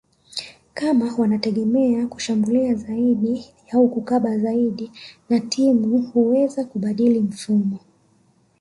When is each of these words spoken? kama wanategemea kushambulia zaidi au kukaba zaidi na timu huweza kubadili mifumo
kama 0.73 1.15
wanategemea 1.17 2.07
kushambulia 2.07 2.73
zaidi 2.75 3.45
au 3.73 3.89
kukaba 3.89 4.37
zaidi 4.37 4.91
na 5.29 5.39
timu 5.39 6.01
huweza 6.01 6.65
kubadili 6.65 7.19
mifumo 7.21 7.79